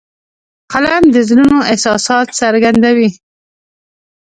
قلم 0.71 1.03
د 1.13 1.15
زړونو 1.29 1.57
احساسات 1.71 2.27
څرګندوي 2.39 3.09